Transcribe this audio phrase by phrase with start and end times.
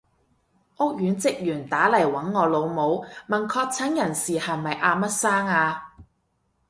[0.79, 5.93] 屋苑職員打嚟搵我老母，問確診人士係咪阿乜生啊？